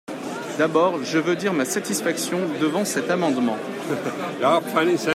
[0.57, 3.57] D’abord, je veux dire ma satisfaction devant cet amendement.